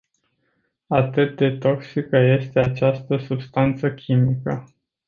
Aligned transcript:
Atât 0.87 1.35
de 1.35 1.57
toxică 1.57 2.17
este 2.17 2.59
această 2.59 3.17
substanță 3.17 3.93
chimică. 3.93 4.67